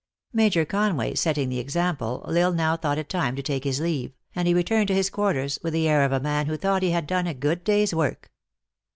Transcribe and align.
Major 0.33 0.65
Conway 0.65 1.13
setting 1.13 1.49
the 1.49 1.59
example, 1.59 2.25
L 2.27 2.35
Isle 2.35 2.53
now 2.53 2.75
thought 2.75 2.97
it 2.97 3.07
time 3.07 3.35
to 3.35 3.43
take 3.43 3.63
his 3.63 3.79
leave, 3.79 4.13
and 4.35 4.47
he 4.47 4.53
returned 4.55 4.87
to 4.87 4.95
his 4.95 5.11
quarters 5.11 5.59
with 5.61 5.73
the 5.73 5.87
air 5.87 6.03
of 6.03 6.11
a 6.11 6.19
man 6.19 6.47
who 6.47 6.57
thought 6.57 6.81
he 6.81 6.89
had 6.89 7.05
done 7.05 7.27
a 7.27 7.35
good 7.35 7.63
day 7.63 7.83
s 7.83 7.93
work." 7.93 8.31